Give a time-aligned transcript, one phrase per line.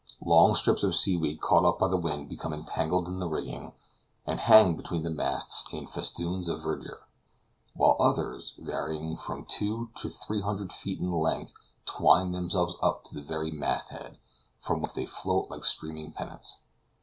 [0.25, 3.71] Long strips of seaweed caught up by the wind become entangled in the rigging,
[4.25, 7.03] and hang between the masts in festoons of verdure;
[7.75, 11.53] while others, varying from two to three hundred feet in length,
[11.85, 14.17] twine themselves up to the very mast head,
[14.57, 16.57] from whence they float like streaming pennants.